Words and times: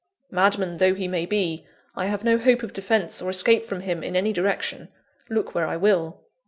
Madman 0.31 0.77
though 0.77 0.95
he 0.95 1.07
may 1.07 1.27
be, 1.27 1.63
I 1.95 2.07
have 2.07 2.23
no 2.23 2.39
hope 2.39 2.63
of 2.63 2.73
defence 2.73 3.21
or 3.21 3.29
escape 3.29 3.65
from 3.65 3.81
him 3.81 4.03
in 4.03 4.15
any 4.15 4.33
direction, 4.33 4.89
look 5.29 5.53
where 5.53 5.67
I 5.67 5.77
will. 5.77 6.25